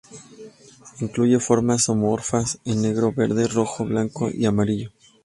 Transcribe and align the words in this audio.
Incluye 0.99 1.39
formas 1.39 1.83
zoomorfas 1.85 2.57
en 2.65 2.81
negro, 2.81 3.13
verde, 3.13 3.47
rojo, 3.47 3.85
blanco 3.85 4.31
y 4.33 4.45
amarillo. 4.47 4.89